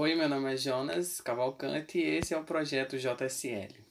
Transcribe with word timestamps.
Oi, 0.00 0.14
meu 0.14 0.28
nome 0.28 0.54
é 0.54 0.56
Jonas 0.56 1.20
Cavalcante 1.20 1.98
e 1.98 2.04
esse 2.04 2.32
é 2.32 2.38
o 2.38 2.44
projeto 2.44 2.96
JSL. 2.96 3.84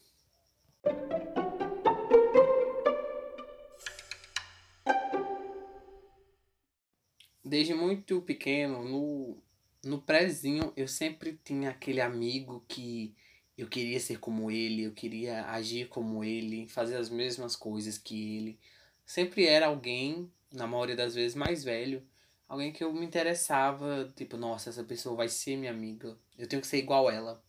Desde 7.43 7.73
muito 7.73 8.21
pequeno, 8.21 8.85
no, 8.85 9.43
no 9.83 10.01
prézinho, 10.01 10.71
eu 10.77 10.87
sempre 10.87 11.37
tinha 11.43 11.71
aquele 11.71 11.99
amigo 11.99 12.63
que 12.69 13.13
eu 13.57 13.67
queria 13.67 13.99
ser 13.99 14.17
como 14.17 14.49
ele, 14.49 14.83
eu 14.83 14.93
queria 14.93 15.45
agir 15.47 15.89
como 15.89 16.23
ele, 16.23 16.69
fazer 16.69 16.95
as 16.95 17.09
mesmas 17.09 17.53
coisas 17.53 17.97
que 17.97 18.37
ele. 18.37 18.59
Sempre 19.05 19.45
era 19.45 19.65
alguém, 19.67 20.31
na 20.53 20.65
maioria 20.65 20.95
das 20.95 21.15
vezes, 21.15 21.35
mais 21.35 21.65
velho 21.65 22.01
alguém 22.47 22.71
que 22.71 22.83
eu 22.83 22.93
me 22.93 23.05
interessava, 23.05 24.11
tipo, 24.15 24.37
nossa, 24.37 24.69
essa 24.69 24.83
pessoa 24.83 25.15
vai 25.15 25.29
ser 25.29 25.57
minha 25.57 25.71
amiga, 25.71 26.17
eu 26.37 26.47
tenho 26.47 26.61
que 26.61 26.67
ser 26.67 26.77
igual 26.77 27.09
ela. 27.09 27.41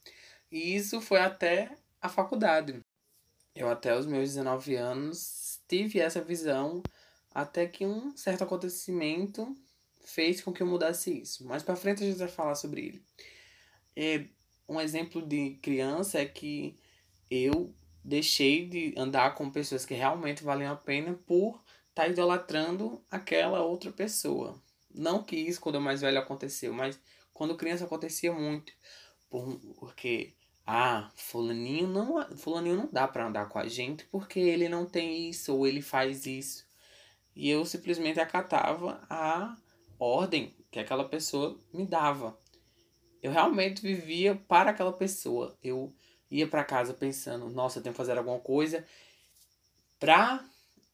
E 0.50 0.74
isso 0.74 1.00
foi 1.00 1.20
até 1.20 1.76
a 2.00 2.08
faculdade. 2.08 2.80
Eu 3.54 3.68
até 3.68 3.96
os 3.96 4.06
meus 4.06 4.30
19 4.30 4.76
anos 4.76 5.60
tive 5.68 6.00
essa 6.00 6.20
visão 6.22 6.82
até 7.34 7.66
que 7.66 7.84
um 7.84 8.16
certo 8.16 8.44
acontecimento 8.44 9.56
fez 10.04 10.40
com 10.40 10.52
que 10.52 10.62
eu 10.62 10.66
mudasse 10.66 11.20
isso. 11.20 11.46
Mais 11.46 11.62
para 11.62 11.76
frente 11.76 12.02
a 12.02 12.06
gente 12.06 12.18
vai 12.18 12.28
falar 12.28 12.54
sobre 12.54 12.86
ele. 12.86 13.02
E 13.96 14.26
um 14.68 14.80
exemplo 14.80 15.20
de 15.20 15.58
criança 15.62 16.18
é 16.18 16.24
que 16.24 16.78
eu 17.30 17.74
deixei 18.02 18.66
de 18.66 18.94
andar 18.96 19.34
com 19.34 19.50
pessoas 19.50 19.84
que 19.84 19.94
realmente 19.94 20.42
valiam 20.42 20.72
a 20.72 20.76
pena 20.76 21.14
por 21.26 21.62
estar 21.90 22.04
tá 22.04 22.08
idolatrando 22.08 23.02
aquela 23.10 23.62
outra 23.62 23.92
pessoa. 23.92 24.60
Não 24.98 25.22
que 25.22 25.36
isso 25.36 25.60
quando 25.60 25.76
eu 25.76 25.80
mais 25.80 26.00
velho 26.00 26.18
aconteceu, 26.18 26.72
mas 26.72 27.00
quando 27.32 27.56
criança 27.56 27.84
acontecia 27.84 28.32
muito. 28.32 28.72
Porque, 29.78 30.34
ah, 30.66 31.08
fulaninho 31.14 31.86
não, 31.86 32.36
fulaninho 32.36 32.76
não 32.76 32.88
dá 32.90 33.06
para 33.06 33.28
andar 33.28 33.48
com 33.48 33.60
a 33.60 33.68
gente 33.68 34.04
porque 34.06 34.40
ele 34.40 34.68
não 34.68 34.84
tem 34.84 35.28
isso 35.30 35.54
ou 35.54 35.68
ele 35.68 35.80
faz 35.80 36.26
isso. 36.26 36.66
E 37.36 37.48
eu 37.48 37.64
simplesmente 37.64 38.18
acatava 38.18 39.00
a 39.08 39.56
ordem 40.00 40.56
que 40.68 40.80
aquela 40.80 41.08
pessoa 41.08 41.60
me 41.72 41.86
dava. 41.86 42.36
Eu 43.22 43.30
realmente 43.30 43.80
vivia 43.80 44.34
para 44.48 44.70
aquela 44.70 44.92
pessoa. 44.92 45.56
Eu 45.62 45.94
ia 46.28 46.48
para 46.48 46.64
casa 46.64 46.92
pensando, 46.92 47.48
nossa, 47.48 47.78
eu 47.78 47.82
tenho 47.84 47.92
que 47.92 47.96
fazer 47.96 48.18
alguma 48.18 48.40
coisa 48.40 48.84
para 50.00 50.44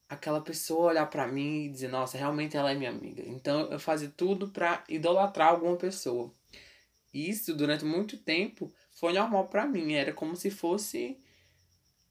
aquela 0.09 0.41
pessoa 0.41 0.91
olhar 0.91 1.07
para 1.07 1.27
mim 1.27 1.65
e 1.65 1.69
dizer, 1.71 1.89
nossa, 1.89 2.19
realmente 2.19 2.57
ela 2.57 2.71
é 2.71 2.75
minha 2.75 2.91
amiga. 2.91 3.23
Então 3.27 3.71
eu 3.71 3.79
fazia 3.79 4.13
tudo 4.17 4.49
para 4.49 4.85
idolatrar 4.89 5.49
alguma 5.49 5.77
pessoa. 5.77 6.33
E 7.13 7.29
isso 7.31 7.55
durante 7.55 7.85
muito 7.85 8.17
tempo 8.17 8.73
foi 8.93 9.13
normal 9.13 9.49
para 9.49 9.67
mim, 9.67 9.95
era 9.95 10.13
como 10.13 10.37
se 10.37 10.51
fosse 10.51 11.19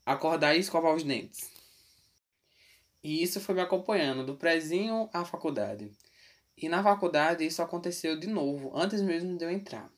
acordar 0.06 0.56
e 0.56 0.60
escovar 0.60 0.94
os 0.96 1.04
dentes. 1.04 1.52
E 3.04 3.22
isso 3.22 3.42
foi 3.42 3.54
me 3.54 3.62
acompanhando 3.62 4.26
do 4.26 4.36
prezinho 4.36 5.10
à 5.14 5.26
faculdade. 5.26 5.92
E 6.58 6.70
na 6.70 6.82
faculdade 6.82 7.46
isso 7.46 7.62
aconteceu 7.62 8.18
de 8.18 8.28
novo, 8.28 8.72
antes 8.76 9.02
mesmo 9.02 9.38
de 9.38 9.44
eu 9.44 9.52
entrar. 9.52 9.92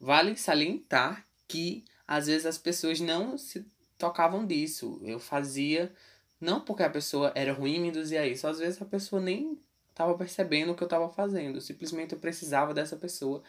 Vale 0.00 0.36
salientar 0.36 1.26
que 1.46 1.84
às 2.06 2.26
vezes 2.26 2.46
as 2.46 2.58
pessoas 2.58 3.00
não 3.00 3.36
se 3.36 3.66
tocavam 3.98 4.46
disso. 4.46 5.00
Eu 5.04 5.20
fazia 5.20 5.94
não 6.42 6.60
porque 6.60 6.82
a 6.82 6.90
pessoa 6.90 7.32
era 7.36 7.52
ruim 7.52 7.76
e 7.76 7.78
me 7.78 7.88
induzia 7.88 8.20
a 8.22 8.26
isso. 8.26 8.48
Às 8.48 8.58
vezes 8.58 8.82
a 8.82 8.84
pessoa 8.84 9.22
nem 9.22 9.56
estava 9.90 10.12
percebendo 10.18 10.72
o 10.72 10.74
que 10.74 10.82
eu 10.82 10.86
estava 10.86 11.08
fazendo. 11.08 11.60
Simplesmente 11.60 12.14
eu 12.14 12.18
precisava 12.18 12.74
dessa 12.74 12.96
pessoa 12.96 13.44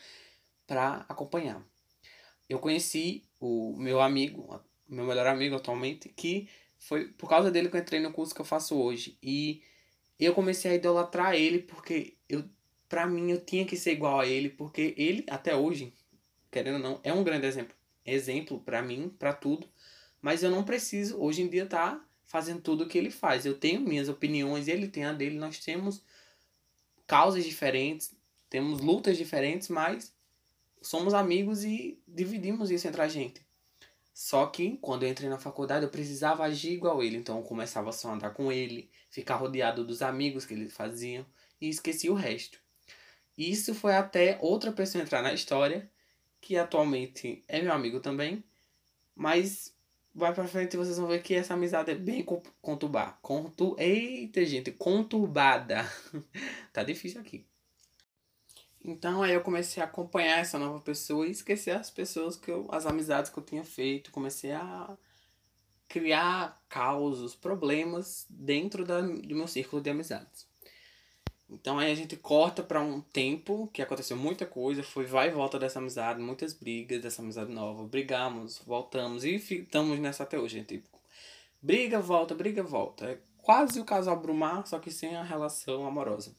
para 0.67 1.03
acompanhar. 1.09 1.65
Eu 2.47 2.59
conheci 2.59 3.23
o 3.39 3.75
meu 3.77 3.99
amigo, 3.99 4.61
meu 4.87 5.05
melhor 5.05 5.25
amigo 5.25 5.55
atualmente, 5.55 6.07
que 6.07 6.47
foi 6.77 7.07
por 7.07 7.27
causa 7.27 7.49
dele 7.49 7.67
que 7.67 7.75
eu 7.75 7.81
entrei 7.81 7.99
no 7.99 8.13
curso 8.13 8.35
que 8.35 8.41
eu 8.41 8.45
faço 8.45 8.77
hoje. 8.77 9.17
E 9.23 9.63
eu 10.19 10.35
comecei 10.35 10.71
a 10.71 10.75
idolatrar 10.75 11.33
ele 11.33 11.59
porque 11.59 12.15
eu 12.29 12.47
para 12.87 13.07
mim 13.07 13.31
eu 13.31 13.43
tinha 13.43 13.65
que 13.65 13.75
ser 13.75 13.93
igual 13.93 14.19
a 14.19 14.27
ele, 14.27 14.49
porque 14.49 14.93
ele 14.95 15.25
até 15.27 15.55
hoje, 15.55 15.91
querendo 16.51 16.75
ou 16.75 16.79
não, 16.79 16.99
é 17.03 17.11
um 17.11 17.23
grande 17.23 17.47
exemplo, 17.47 17.75
exemplo 18.05 18.59
para 18.59 18.83
mim, 18.83 19.09
para 19.17 19.33
tudo, 19.33 19.67
mas 20.21 20.43
eu 20.43 20.51
não 20.51 20.63
preciso 20.63 21.19
hoje 21.19 21.41
em 21.41 21.49
dia 21.49 21.65
tá 21.65 22.05
fazendo 22.33 22.61
tudo 22.63 22.83
o 22.83 22.87
que 22.87 22.97
ele 22.97 23.11
faz. 23.11 23.45
Eu 23.45 23.53
tenho 23.53 23.79
minhas 23.79 24.09
opiniões, 24.09 24.67
ele 24.67 24.87
tem 24.87 25.05
a 25.05 25.13
dele, 25.13 25.37
nós 25.37 25.59
temos 25.59 26.01
causas 27.05 27.45
diferentes, 27.45 28.11
temos 28.49 28.81
lutas 28.81 29.19
diferentes, 29.19 29.69
mas 29.69 30.11
somos 30.81 31.13
amigos 31.13 31.63
e 31.63 32.01
dividimos 32.07 32.71
isso 32.71 32.87
entre 32.87 33.03
a 33.03 33.07
gente. 33.07 33.45
Só 34.15 34.47
que 34.47 34.77
quando 34.77 35.03
eu 35.03 35.09
entrei 35.09 35.29
na 35.29 35.37
faculdade 35.37 35.85
eu 35.85 35.91
precisava 35.91 36.43
agir 36.43 36.73
igual 36.73 37.03
ele, 37.03 37.17
então 37.17 37.37
eu 37.37 37.43
começava 37.43 37.91
só 37.91 38.09
a 38.09 38.13
andar 38.13 38.31
com 38.31 38.51
ele, 38.51 38.89
ficar 39.11 39.35
rodeado 39.35 39.85
dos 39.85 40.01
amigos 40.01 40.43
que 40.43 40.55
ele 40.55 40.69
fazia 40.69 41.23
e 41.61 41.69
esqueci 41.69 42.09
o 42.09 42.15
resto. 42.15 42.59
Isso 43.37 43.75
foi 43.75 43.93
até 43.93 44.39
outra 44.41 44.71
pessoa 44.71 45.03
entrar 45.03 45.21
na 45.21 45.33
história, 45.33 45.87
que 46.41 46.57
atualmente 46.57 47.43
é 47.47 47.61
meu 47.61 47.73
amigo 47.73 47.99
também, 47.99 48.43
mas 49.15 49.71
vai 50.13 50.33
pra 50.33 50.47
frente 50.47 50.73
e 50.73 50.77
vocês 50.77 50.97
vão 50.97 51.07
ver 51.07 51.21
que 51.21 51.33
essa 51.33 51.53
amizade 51.53 51.91
é 51.91 51.95
bem 51.95 52.25
conturbada. 52.61 53.17
Contu... 53.21 53.75
Eita, 53.79 54.45
gente, 54.45 54.71
conturbada. 54.71 55.89
tá 56.71 56.83
difícil 56.83 57.19
aqui. 57.19 57.45
Então 58.83 59.23
aí 59.23 59.33
eu 59.33 59.41
comecei 59.41 59.81
a 59.81 59.85
acompanhar 59.85 60.39
essa 60.39 60.59
nova 60.59 60.79
pessoa 60.81 61.25
e 61.25 61.31
esquecer 61.31 61.71
as 61.71 61.89
pessoas 61.89 62.35
que 62.35 62.51
eu. 62.51 62.67
as 62.71 62.85
amizades 62.85 63.31
que 63.31 63.39
eu 63.39 63.43
tinha 63.43 63.63
feito. 63.63 64.11
Comecei 64.11 64.51
a 64.51 64.95
criar 65.87 66.61
causos, 66.67 67.35
problemas 67.35 68.25
dentro 68.29 68.83
da, 68.83 69.01
do 69.01 69.35
meu 69.35 69.47
círculo 69.47 69.81
de 69.81 69.89
amizades. 69.89 70.47
Então 71.49 71.77
aí 71.77 71.91
a 71.91 71.95
gente 71.95 72.15
corta 72.15 72.63
para 72.63 72.81
um 72.81 73.01
tempo 73.01 73.69
que 73.71 73.81
aconteceu 73.81 74.17
muita 74.17 74.45
coisa, 74.45 74.81
foi 74.81 75.05
vai 75.05 75.27
e 75.27 75.31
volta 75.31 75.59
dessa 75.59 75.79
amizade, 75.79 76.21
muitas 76.21 76.53
brigas 76.53 77.01
dessa 77.01 77.21
amizade 77.21 77.51
nova. 77.51 77.83
Brigamos, 77.83 78.61
voltamos 78.65 79.23
e 79.23 79.35
estamos 79.35 79.99
nessa 79.99 80.23
até 80.23 80.39
hoje, 80.39 80.57
gente. 80.57 80.83
Briga, 81.61 81.99
volta, 81.99 82.33
briga, 82.35 82.63
volta. 82.63 83.05
É 83.05 83.19
quase 83.37 83.79
o 83.79 83.85
casal 83.85 84.19
Brumar, 84.19 84.65
só 84.67 84.79
que 84.79 84.91
sem 84.91 85.15
a 85.15 85.23
relação 85.23 85.85
amorosa. 85.85 86.35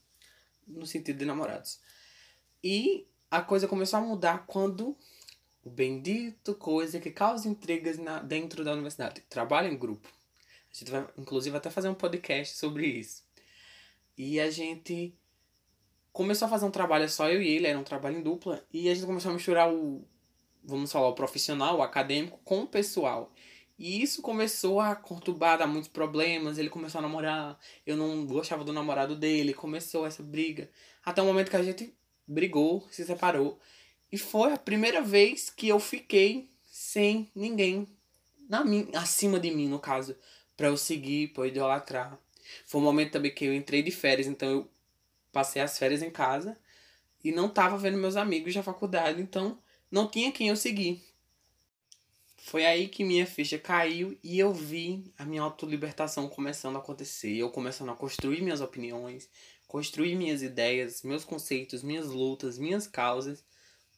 No 0.66 0.86
sentido 0.86 1.18
de 1.18 1.24
namorados. 1.24 1.78
E 2.62 3.06
a 3.30 3.42
coisa 3.42 3.66
começou 3.66 3.98
a 3.98 4.02
mudar 4.02 4.46
quando 4.46 4.96
o 5.64 5.70
bendito 5.70 6.54
coisa 6.54 7.00
que 7.00 7.10
causa 7.10 7.48
intrigas 7.48 7.98
na, 7.98 8.20
dentro 8.20 8.62
da 8.62 8.72
universidade. 8.72 9.22
Trabalho 9.28 9.72
em 9.72 9.76
grupo. 9.76 10.08
A 10.72 10.76
gente 10.76 10.90
vai, 10.90 11.06
inclusive, 11.16 11.56
até 11.56 11.70
fazer 11.70 11.88
um 11.88 11.94
podcast 11.94 12.56
sobre 12.56 12.86
isso. 12.86 13.23
E 14.16 14.40
a 14.40 14.50
gente 14.50 15.14
começou 16.12 16.46
a 16.46 16.48
fazer 16.48 16.64
um 16.64 16.70
trabalho 16.70 17.08
só 17.08 17.28
eu 17.28 17.42
e 17.42 17.48
ele, 17.48 17.66
era 17.66 17.78
um 17.78 17.84
trabalho 17.84 18.18
em 18.18 18.22
dupla, 18.22 18.64
e 18.72 18.88
a 18.88 18.94
gente 18.94 19.06
começou 19.06 19.30
a 19.30 19.34
misturar 19.34 19.72
o, 19.72 20.06
vamos 20.62 20.92
falar, 20.92 21.08
o 21.08 21.14
profissional, 21.14 21.78
o 21.78 21.82
acadêmico, 21.82 22.38
com 22.44 22.62
o 22.62 22.66
pessoal. 22.66 23.32
E 23.76 24.00
isso 24.00 24.22
começou 24.22 24.80
a 24.80 24.94
conturbar, 24.94 25.58
dar 25.58 25.66
muitos 25.66 25.88
problemas, 25.88 26.58
ele 26.58 26.70
começou 26.70 27.00
a 27.00 27.02
namorar, 27.02 27.58
eu 27.84 27.96
não 27.96 28.24
gostava 28.24 28.62
do 28.62 28.72
namorado 28.72 29.16
dele, 29.16 29.52
começou 29.52 30.06
essa 30.06 30.22
briga. 30.22 30.70
Até 31.04 31.20
o 31.20 31.24
momento 31.24 31.50
que 31.50 31.56
a 31.56 31.62
gente 31.62 31.92
brigou, 32.26 32.86
se 32.90 33.04
separou. 33.04 33.58
E 34.12 34.16
foi 34.16 34.52
a 34.52 34.56
primeira 34.56 35.02
vez 35.02 35.50
que 35.50 35.68
eu 35.68 35.80
fiquei 35.80 36.48
sem 36.64 37.28
ninguém 37.34 37.88
na 38.48 38.62
acima 39.00 39.40
de 39.40 39.50
mim, 39.50 39.68
no 39.68 39.80
caso, 39.80 40.16
para 40.56 40.68
eu 40.68 40.76
seguir, 40.76 41.32
para 41.32 41.44
eu 41.44 41.48
idolatrar. 41.48 42.18
Foi 42.66 42.80
um 42.80 42.84
momento 42.84 43.12
também 43.12 43.34
que 43.34 43.44
eu 43.44 43.54
entrei 43.54 43.82
de 43.82 43.90
férias, 43.90 44.26
então 44.26 44.48
eu 44.48 44.70
passei 45.32 45.60
as 45.60 45.78
férias 45.78 46.02
em 46.02 46.10
casa 46.10 46.56
e 47.22 47.32
não 47.32 47.48
tava 47.48 47.76
vendo 47.76 47.96
meus 47.96 48.16
amigos 48.16 48.54
da 48.54 48.62
faculdade, 48.62 49.20
então 49.20 49.58
não 49.90 50.08
tinha 50.08 50.30
quem 50.30 50.48
eu 50.48 50.56
seguir. 50.56 51.02
Foi 52.44 52.66
aí 52.66 52.88
que 52.88 53.02
minha 53.02 53.26
ficha 53.26 53.58
caiu 53.58 54.18
e 54.22 54.38
eu 54.38 54.52
vi 54.52 55.10
a 55.16 55.24
minha 55.24 55.40
autolibertação 55.40 56.28
começando 56.28 56.76
a 56.76 56.78
acontecer. 56.78 57.34
Eu 57.34 57.48
começando 57.48 57.90
a 57.90 57.94
construir 57.94 58.42
minhas 58.42 58.60
opiniões, 58.60 59.30
construir 59.66 60.14
minhas 60.14 60.42
ideias, 60.42 61.02
meus 61.02 61.24
conceitos, 61.24 61.82
minhas 61.82 62.08
lutas, 62.08 62.58
minhas 62.58 62.86
causas, 62.86 63.42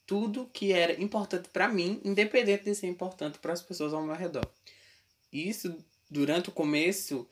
tudo 0.05 0.49
que 0.53 0.71
era 0.71 0.93
importante 1.01 1.49
para 1.49 1.67
mim, 1.67 1.99
independente 2.05 2.63
de 2.63 2.73
ser 2.73 2.87
importante 2.87 3.37
para 3.37 3.51
as 3.51 3.61
pessoas 3.61 3.93
ao 3.93 4.01
meu 4.01 4.15
redor. 4.15 4.49
Isso 5.31 5.77
durante 6.09 6.47
o 6.47 6.53
começo 6.53 7.27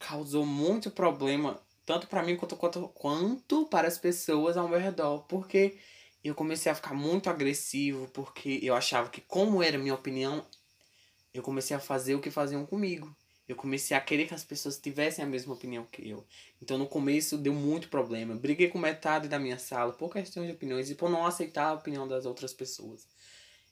causou 0.00 0.44
muito 0.46 0.90
problema, 0.90 1.60
tanto 1.86 2.08
para 2.08 2.22
mim 2.22 2.34
quanto, 2.34 2.56
quanto, 2.56 2.88
quanto 2.88 3.66
para 3.66 3.86
as 3.86 3.98
pessoas 3.98 4.56
ao 4.56 4.66
meu 4.66 4.80
redor, 4.80 5.24
porque 5.28 5.76
eu 6.24 6.34
comecei 6.34 6.72
a 6.72 6.74
ficar 6.74 6.94
muito 6.94 7.30
agressivo, 7.30 8.08
porque 8.08 8.58
eu 8.62 8.74
achava 8.74 9.10
que, 9.10 9.20
como 9.20 9.62
era 9.62 9.78
minha 9.78 9.94
opinião, 9.94 10.44
eu 11.32 11.42
comecei 11.42 11.76
a 11.76 11.80
fazer 11.80 12.14
o 12.14 12.20
que 12.20 12.30
faziam 12.30 12.66
comigo. 12.66 13.14
eu 13.48 13.56
comecei 13.56 13.96
a 13.96 14.00
querer 14.00 14.28
que 14.28 14.34
as 14.34 14.44
pessoas 14.44 14.78
tivessem 14.78 15.24
a 15.24 15.28
mesma 15.28 15.52
opinião 15.52 15.84
que 15.90 16.08
eu. 16.08 16.24
Então 16.62 16.78
no 16.78 16.86
começo 16.86 17.36
deu 17.36 17.52
muito 17.52 17.88
problema. 17.88 18.36
Briguei 18.36 18.68
com 18.68 18.78
metade 18.78 19.26
da 19.28 19.40
minha 19.40 19.58
sala 19.58 19.92
por 19.92 20.12
questões 20.12 20.46
de 20.46 20.52
opiniões 20.52 20.88
e 20.88 20.94
por 20.94 21.10
não 21.10 21.26
aceitar 21.26 21.70
a 21.70 21.74
opinião 21.74 22.06
das 22.06 22.26
outras 22.26 22.52
pessoas. 22.54 23.08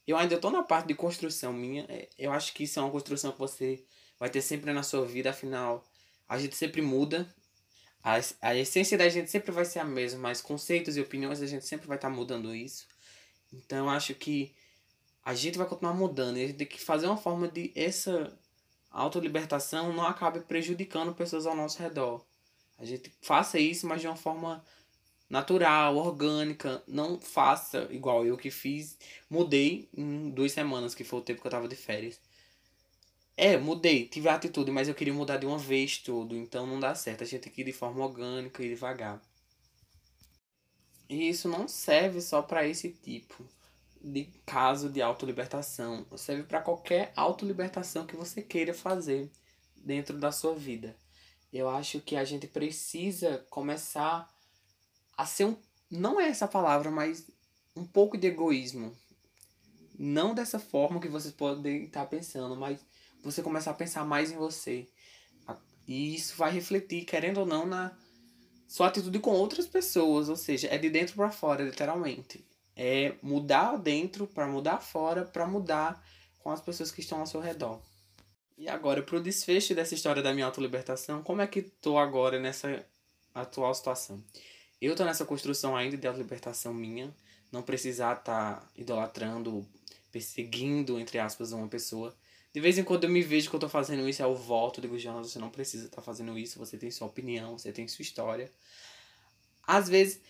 Eu 0.05 0.17
ainda 0.17 0.35
estou 0.35 0.51
na 0.51 0.65
parte 0.65 0.89
de 0.89 0.95
construção 0.95 1.53
minha. 1.53 1.87
É, 1.89 2.09
eu 2.19 2.33
acho 2.33 2.53
que 2.55 2.65
isso 2.65 2.79
é 2.81 2.83
uma 2.83 2.91
construção 2.91 3.31
que 3.31 3.39
você 3.39 3.85
vai 4.19 4.29
ter 4.29 4.43
sempre 4.43 4.73
na 4.73 4.83
sua 4.83 5.07
vida, 5.07 5.31
afinal, 5.31 5.87
a 6.29 6.39
gente 6.39 6.57
sempre 6.57 6.83
muda. 6.83 7.33
A, 8.03 8.21
a 8.43 8.55
essência 8.55 8.97
da 8.97 9.09
gente 9.09 9.31
sempre 9.31 9.51
vai 9.51 9.65
ser 9.65 9.81
a 9.81 9.85
mesma, 9.85 10.21
mas 10.21 10.41
conceitos 10.41 10.97
e 10.97 11.01
opiniões 11.01 11.43
a 11.43 11.47
gente 11.47 11.67
sempre 11.67 11.87
vai 11.87 11.97
estar 11.97 12.09
tá 12.09 12.15
mudando 12.15 12.55
isso. 12.55 12.87
Então 13.53 13.89
acho 13.89 14.15
que 14.15 14.55
a 15.25 15.35
gente 15.35 15.59
vai 15.59 15.67
continuar 15.67 15.95
mudando 15.95 16.39
e 16.39 16.45
a 16.45 16.47
gente 16.47 16.57
tem 16.57 16.67
que 16.67 16.81
fazer 16.81 17.07
uma 17.07 17.17
forma 17.17 17.49
de 17.49 17.73
essa 17.75 18.39
autolibertação 18.91 19.93
não 19.93 20.07
acabe 20.07 20.41
prejudicando 20.41 21.15
pessoas 21.15 21.47
ao 21.47 21.55
nosso 21.55 21.83
redor. 21.83 22.25
A 22.79 22.85
gente 22.85 23.13
faça 23.21 23.59
isso, 23.59 23.87
mas 23.87 24.01
de 24.01 24.07
uma 24.07 24.17
forma 24.17 24.65
natural, 25.29 25.97
orgânica. 25.97 26.83
Não 26.87 27.21
faça 27.21 27.89
igual 27.91 28.25
eu 28.25 28.37
que 28.37 28.51
fiz. 28.51 28.97
Mudei 29.29 29.89
em 29.97 30.31
duas 30.31 30.53
semanas, 30.53 30.95
que 30.95 31.05
foi 31.05 31.19
o 31.19 31.23
tempo 31.23 31.41
que 31.41 31.47
eu 31.47 31.51
tava 31.51 31.69
de 31.69 31.77
férias. 31.77 32.21
É, 33.41 33.57
mudei, 33.57 34.05
tive 34.09 34.29
a 34.29 34.35
atitude, 34.35 34.69
mas 34.73 34.89
eu 34.89 34.97
queria 34.97 35.15
mudar 35.15 35.37
de 35.37 35.47
uma 35.47 35.59
vez 35.59 35.99
tudo, 35.99 36.37
então 36.37 36.67
não 36.67 36.81
dá 36.81 36.93
certo. 36.97 37.23
A 37.23 37.25
gente 37.25 37.43
tem 37.43 37.53
que 37.53 37.61
ir 37.61 37.65
de 37.65 37.73
forma 37.73 38.05
orgânica 38.05 38.65
e 38.65 38.69
devagar. 38.69 39.23
E 41.09 41.29
isso 41.29 41.49
não 41.49 41.69
serve 41.69 42.21
só 42.21 42.43
para 42.43 42.67
esse 42.67 42.89
tipo 42.91 43.45
de 44.03 44.25
caso 44.45 44.91
de 44.91 45.01
autolibertação. 45.01 46.05
Serve 46.17 46.43
para 46.43 46.61
qualquer 46.61 47.13
autolibertação 47.15 48.05
que 48.05 48.17
você 48.17 48.43
queira 48.43 48.75
fazer 48.75 49.31
dentro 49.77 50.19
da 50.19 50.33
sua 50.33 50.57
vida. 50.57 50.97
Eu 51.53 51.69
acho 51.69 52.01
que 52.01 52.17
a 52.17 52.25
gente 52.25 52.49
precisa 52.49 53.47
começar 53.49 54.29
a 55.17 55.25
ser 55.25 55.45
um. 55.45 55.57
Não 55.89 56.21
é 56.21 56.29
essa 56.29 56.49
palavra, 56.49 56.91
mas 56.91 57.25
um 57.77 57.85
pouco 57.85 58.19
de 58.19 58.27
egoísmo. 58.27 58.93
Não 59.99 60.35
dessa 60.35 60.59
forma 60.59 61.01
que 61.01 61.09
vocês 61.09 61.35
podem 61.35 61.85
estar 61.85 62.07
pensando, 62.07 62.57
mas 62.57 62.79
você 63.23 63.43
começar 63.43 63.73
a 63.73 63.75
pensar 63.75 64.05
mais 64.05 64.31
em 64.31 64.37
você. 64.37 64.89
E 65.87 66.15
isso 66.15 66.37
vai 66.37 66.53
refletir, 66.53 67.05
querendo 67.05 67.39
ou 67.39 67.47
não, 67.47 67.67
na 67.67 67.97
sua 68.69 68.89
atitude 68.89 69.19
com 69.19 69.33
outras 69.33 69.67
pessoas. 69.67 70.29
Ou 70.29 70.37
seja, 70.37 70.69
é 70.69 70.79
de 70.79 70.89
dentro 70.89 71.17
para 71.17 71.31
fora, 71.31 71.65
literalmente 71.65 72.47
é 72.79 73.17
mudar 73.21 73.77
dentro 73.77 74.25
para 74.29 74.47
mudar 74.47 74.79
fora, 74.79 75.25
para 75.25 75.45
mudar 75.49 76.01
com 76.39 76.49
as 76.49 76.61
pessoas 76.61 76.93
que 76.93 77.01
estão 77.01 77.19
ao 77.19 77.27
seu 77.27 77.41
redor. 77.41 77.83
E 78.57 78.69
agora, 78.69 79.03
para 79.03 79.17
o 79.17 79.23
desfecho 79.23 79.75
dessa 79.75 79.95
história 79.95 80.23
da 80.23 80.33
minha 80.33 80.47
autolibertação, 80.47 81.23
como 81.23 81.43
é 81.43 81.47
que 81.47 81.61
tô 81.61 81.99
agora 81.99 82.39
nessa 82.39 82.85
atual 83.35 83.75
situação? 83.75 84.23
Eu 84.81 84.95
tô 84.95 85.05
nessa 85.05 85.25
construção 85.25 85.77
ainda 85.77 85.97
de 85.97 86.07
autolibertação 86.07 86.73
minha, 86.73 87.13
não 87.51 87.63
precisar 87.63 88.19
estar 88.19 88.61
tá 88.61 88.69
idolatrando, 88.77 89.67
perseguindo, 90.11 90.99
entre 90.99 91.19
aspas, 91.19 91.53
uma 91.53 91.69
pessoa. 91.69 92.17
De 92.53 92.61
vez 92.61 92.79
em 92.79 92.85
quando 92.85 93.05
eu 93.05 93.11
me 93.11 93.23
vejo 93.23 93.51
que 93.51 93.57
eu 93.57 93.61
tô 93.61 93.69
fazendo 93.69 94.09
isso, 94.09 94.23
eu 94.23 94.35
volto, 94.35 94.81
digo, 94.81 94.99
Jonas, 94.99 95.31
você 95.31 95.39
não 95.39 95.51
precisa 95.51 95.87
estar 95.87 95.97
tá 95.97 96.03
fazendo 96.03 96.39
isso, 96.39 96.59
você 96.59 96.77
tem 96.77 96.91
sua 96.91 97.07
opinião, 97.07 97.59
você 97.59 97.73
tem 97.73 97.87
sua 97.87 98.03
história. 98.03 98.51
Às 99.67 99.89
vezes, 99.89 100.21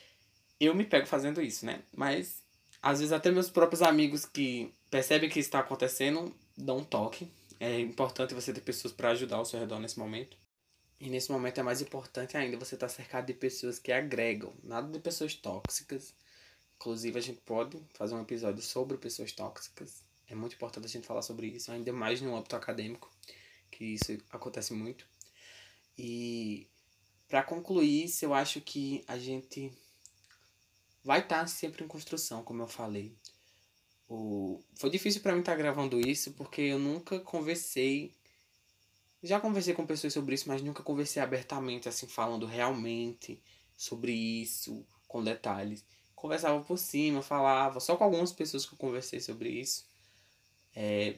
eu 0.61 0.75
me 0.75 0.85
pego 0.85 1.07
fazendo 1.07 1.41
isso, 1.41 1.65
né? 1.65 1.83
Mas 1.95 2.43
às 2.83 3.01
vezes 3.01 3.13
até 3.13 3.31
meus 3.31 3.51
próprios 3.51 3.83
amigos 3.83 4.25
que 4.25 4.73
percebem 4.91 5.29
que 5.29 5.41
está 5.41 5.61
acontecendo 5.61 6.35
dão 6.57 6.79
um 6.79 6.85
toque. 6.85 7.31
É 7.61 7.81
importante 7.81 8.35
você 8.35 8.53
ter 8.53 8.61
pessoas 8.61 8.93
para 8.93 9.11
ajudar 9.11 9.37
ao 9.37 9.45
seu 9.45 9.59
redor 9.59 9.81
nesse 9.81 9.99
momento. 9.99 10.37
E 11.01 11.09
nesse 11.09 11.31
momento 11.31 11.59
é 11.59 11.63
mais 11.63 11.81
importante 11.81 12.37
ainda 12.37 12.57
você 12.57 12.75
estar 12.75 12.89
tá 12.89 12.93
cercado 12.93 13.27
de 13.27 13.35
pessoas 13.35 13.79
que 13.79 13.93
agregam, 13.93 14.53
nada 14.63 14.89
de 14.91 14.99
pessoas 14.99 15.35
tóxicas. 15.35 16.13
Inclusive 16.79 17.19
a 17.19 17.23
gente 17.23 17.41
pode 17.41 17.77
fazer 17.95 18.15
um 18.15 18.23
episódio 18.23 18.63
sobre 18.63 18.97
pessoas 18.97 19.33
tóxicas. 19.33 20.05
É 20.29 20.35
muito 20.35 20.55
importante 20.55 20.87
a 20.87 20.89
gente 20.89 21.07
falar 21.07 21.23
sobre 21.23 21.49
isso, 21.49 21.73
ainda 21.73 21.93
mais 21.93 22.21
no 22.21 22.37
âmbito 22.37 22.55
acadêmico, 22.55 23.11
que 23.71 23.85
isso 23.85 24.17
acontece 24.31 24.73
muito. 24.73 25.05
E 25.99 26.69
para 27.29 27.43
concluir 27.43 28.05
isso, 28.05 28.25
eu 28.25 28.33
acho 28.33 28.61
que 28.61 29.05
a 29.09 29.19
gente 29.19 29.73
vai 31.03 31.19
estar 31.19 31.41
tá 31.41 31.47
sempre 31.49 31.85
em 31.85 31.89
construção, 31.89 32.45
como 32.45 32.63
eu 32.63 32.69
falei. 32.69 33.13
O... 34.09 34.63
Foi 34.77 34.89
difícil 34.89 35.21
para 35.21 35.33
mim 35.33 35.41
estar 35.41 35.53
tá 35.53 35.59
gravando 35.59 36.01
isso 36.01 36.33
porque 36.33 36.61
eu 36.63 36.79
nunca 36.79 37.19
conversei. 37.21 38.15
Já 39.21 39.41
conversei 39.41 39.75
com 39.75 39.85
pessoas 39.85 40.13
sobre 40.13 40.37
isso, 40.37 40.49
mas 40.49 40.63
nunca 40.63 40.85
conversei 40.85 41.21
abertamente, 41.21 41.89
assim, 41.89 42.07
falando 42.07 42.47
realmente 42.47 43.43
sobre 43.77 44.13
isso, 44.13 44.87
com 45.09 45.25
detalhes. 45.25 45.85
Conversava 46.19 46.61
por 46.65 46.77
cima, 46.77 47.23
falava, 47.23 47.79
só 47.79 47.97
com 47.97 48.03
algumas 48.03 48.33
pessoas 48.33 48.67
que 48.67 48.75
eu 48.75 48.79
conversei 48.79 49.21
sobre 49.21 49.51
isso. 49.51 49.87
É 50.75 51.15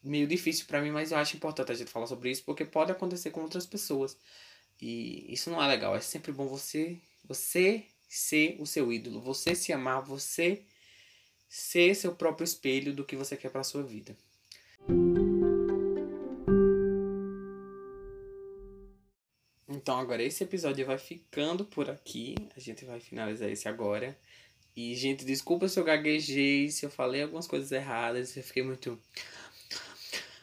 meio 0.00 0.28
difícil 0.28 0.66
para 0.66 0.80
mim, 0.80 0.92
mas 0.92 1.10
eu 1.10 1.18
acho 1.18 1.36
importante 1.36 1.72
a 1.72 1.74
gente 1.74 1.90
falar 1.90 2.06
sobre 2.06 2.30
isso 2.30 2.44
porque 2.44 2.64
pode 2.64 2.92
acontecer 2.92 3.30
com 3.30 3.42
outras 3.42 3.66
pessoas. 3.66 4.16
E 4.80 5.26
isso 5.32 5.50
não 5.50 5.60
é 5.60 5.66
legal. 5.66 5.96
É 5.96 6.00
sempre 6.00 6.30
bom 6.30 6.46
você, 6.46 7.00
você 7.24 7.84
ser 8.08 8.56
o 8.60 8.66
seu 8.66 8.92
ídolo, 8.92 9.20
você 9.20 9.56
se 9.56 9.72
amar, 9.72 10.02
você 10.02 10.62
ser 11.48 11.94
seu 11.96 12.14
próprio 12.14 12.44
espelho 12.44 12.94
do 12.94 13.04
que 13.04 13.16
você 13.16 13.36
quer 13.36 13.50
para 13.50 13.64
sua 13.64 13.82
vida. 13.82 14.16
Então 19.82 19.98
agora 19.98 20.22
esse 20.22 20.44
episódio 20.44 20.86
vai 20.86 20.96
ficando 20.96 21.64
por 21.64 21.90
aqui. 21.90 22.36
A 22.56 22.60
gente 22.60 22.84
vai 22.84 23.00
finalizar 23.00 23.50
esse 23.50 23.66
agora. 23.66 24.16
E, 24.76 24.94
gente, 24.94 25.24
desculpa 25.24 25.68
se 25.68 25.78
eu 25.78 25.82
gaguejei, 25.82 26.70
se 26.70 26.86
eu 26.86 26.90
falei 26.90 27.22
algumas 27.22 27.48
coisas 27.48 27.72
erradas, 27.72 28.28
se 28.28 28.38
eu 28.38 28.44
fiquei 28.44 28.62
muito 28.62 28.96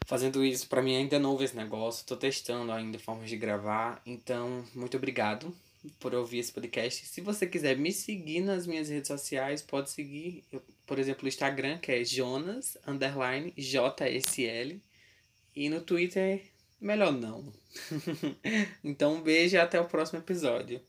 fazendo 0.06 0.44
isso. 0.44 0.68
Para 0.68 0.82
mim 0.82 0.94
ainda 0.94 1.16
é 1.16 1.20
novo 1.20 1.42
esse 1.42 1.56
negócio, 1.56 2.06
tô 2.06 2.18
testando 2.18 2.74
ainda 2.74 3.00
formas 3.00 3.30
de 3.30 3.38
gravar. 3.38 4.02
Então, 4.06 4.66
muito 4.76 4.98
obrigado 4.98 5.56
por 6.02 6.14
ouvir 6.14 6.40
esse 6.40 6.52
podcast. 6.52 7.06
Se 7.06 7.22
você 7.22 7.48
quiser 7.48 7.78
me 7.78 7.94
seguir 7.94 8.42
nas 8.42 8.68
minhas 8.68 8.90
redes 8.90 9.08
sociais, 9.08 9.62
pode 9.62 9.90
seguir, 9.90 10.44
eu, 10.52 10.62
por 10.86 11.00
exemplo, 11.00 11.24
o 11.24 11.30
Instagram, 11.30 11.78
que 11.78 11.94
é 11.94 12.04
Jonas, 12.04 12.78
underline, 12.86 13.54
JSL. 13.58 14.82
E 15.56 15.70
no 15.70 15.80
Twitter, 15.80 16.44
melhor 16.80 17.12
não. 17.12 17.52
então, 18.84 19.16
um 19.16 19.22
beijo 19.22 19.56
e 19.56 19.60
até 19.60 19.80
o 19.80 19.86
próximo 19.86 20.20
episódio. 20.20 20.82